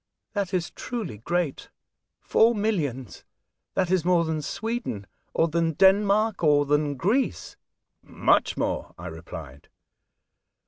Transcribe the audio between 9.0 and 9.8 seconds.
replied.